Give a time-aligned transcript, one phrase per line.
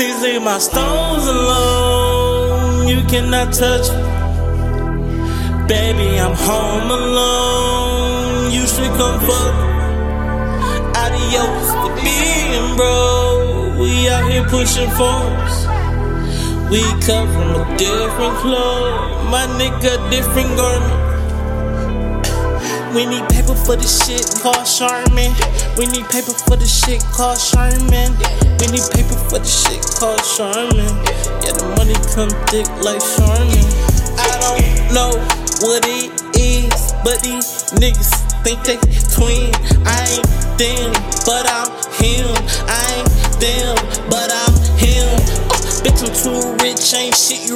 [0.00, 2.88] Please leave my stones alone.
[2.88, 4.02] You cannot touch me.
[5.68, 8.50] Baby, I'm home alone.
[8.50, 9.54] You should come fuck.
[11.04, 13.76] Adios to being bro.
[13.78, 15.54] We out here pushing forms.
[16.70, 19.30] We come from a different club.
[19.30, 20.99] My nigga, different garment.
[22.94, 25.30] We need paper for the shit called Charmin.
[25.78, 28.18] We need paper for the shit called Charmin.
[28.58, 30.90] We need paper for the shit called Charmin.
[31.46, 33.62] Yeah, the money come thick like Charmin.
[34.18, 35.14] I don't know
[35.62, 38.10] what it is, but these niggas
[38.42, 38.76] think they
[39.14, 39.54] twin.
[39.86, 40.26] I ain't
[40.58, 40.90] them,
[41.22, 41.69] but I'm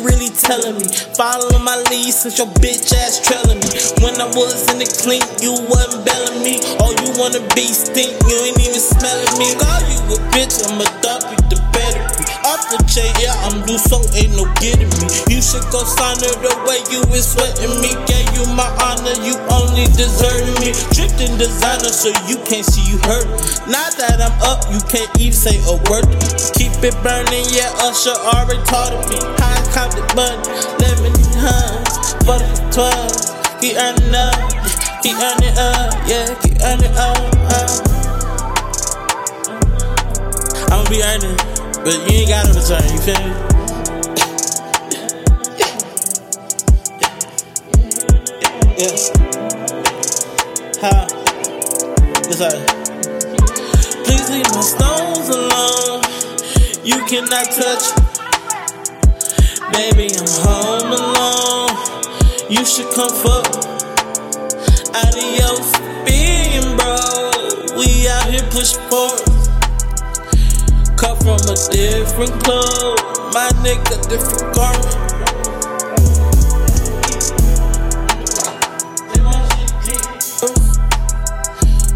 [0.04, 0.86] really telling me.
[1.16, 3.72] Follow my lead since your bitch ass trailing me.
[4.04, 6.60] When I was in the clink, you wasn't belling me.
[6.78, 9.56] All you wanna be stink, you ain't even smelling me.
[9.56, 12.24] Call you a bitch, I'ma dump you the better be.
[12.44, 13.32] Off the chain, yeah,
[13.64, 15.06] Do so, ain't no getting me.
[15.32, 17.96] You should go sign her the way you been sweating me.
[18.04, 20.76] Gave you my honor, you only deserve me.
[20.92, 23.24] Dripped in designer, so you can't see you hurt.
[23.64, 26.04] Now that I'm up, you can't even say a word.
[26.52, 29.16] Keep it burning, yeah, Usher already taught me.
[29.40, 30.44] High count the money,
[30.80, 31.14] lemon
[32.24, 33.60] for the 12.
[33.60, 34.36] Keep earning up,
[35.02, 37.16] keep earning up, yeah, keep earning up.
[37.48, 37.70] up.
[40.72, 41.36] I'ma be earning,
[41.84, 43.32] but you ain't gotta return, you feel me?
[48.78, 48.96] Yeah.
[50.80, 51.06] How?
[52.24, 52.64] It's like,
[54.04, 56.02] please leave my stones alone.
[56.82, 57.84] You cannot touch.
[59.74, 61.76] Baby, I'm home alone.
[62.48, 63.46] You should come fuck.
[65.04, 65.70] Adios,
[66.06, 66.96] being bro.
[67.76, 69.33] We out here push forward.
[71.24, 72.98] From a different club.
[73.32, 75.14] My nigga, different garment.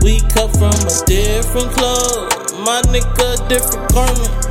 [0.03, 2.33] We cut from a different club.
[2.65, 4.48] My nigga, different garment.